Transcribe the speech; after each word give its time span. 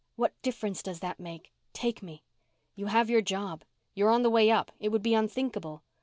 "What 0.15 0.41
difference 0.41 0.81
does 0.81 0.99
that 1.01 1.19
make? 1.19 1.53
Take 1.73 2.01
me." 2.01 2.23
"You 2.73 2.87
have 2.87 3.11
your 3.11 3.21
job. 3.21 3.63
You're 3.93 4.09
on 4.09 4.23
the 4.23 4.31
way 4.31 4.49
up. 4.49 4.71
It 4.79 4.89
would 4.89 5.03
be 5.03 5.13
unthinkable." 5.13 5.83